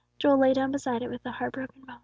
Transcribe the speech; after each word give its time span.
Joel 0.17 0.39
lay 0.39 0.53
down 0.53 0.71
beside 0.71 1.03
it 1.03 1.09
with 1.11 1.23
a 1.27 1.31
heart 1.31 1.53
broken 1.53 1.83
moan. 1.85 1.99